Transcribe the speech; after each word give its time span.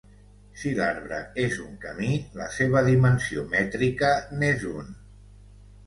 Si 0.61 0.71
l'arbre 0.79 1.19
és 1.43 1.59
un 1.65 1.75
camí, 1.85 2.09
la 2.41 2.49
seva 2.57 2.85
dimensió 2.91 3.47
mètrica 3.55 4.13
n'és 4.41 4.71
un. 4.77 4.95